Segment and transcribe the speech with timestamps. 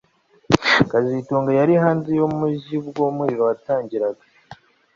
[0.89, 4.23] kazitunga yari hanze yumujyi ubwo umuriro watangiraga